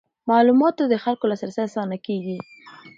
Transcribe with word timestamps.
معلوماتو 0.29 0.77
ته 0.79 0.85
د 0.87 0.95
خلکو 1.03 1.25
لاسرسی 1.31 1.61
اسانه 1.67 1.97
کیږي. 2.05 2.37